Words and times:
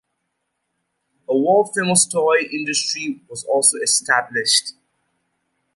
A 1.29 1.37
world 1.37 1.75
famous 1.75 2.07
toy 2.07 2.39
industry 2.51 3.21
was 3.29 3.43
also 3.43 3.77
established. 3.83 4.71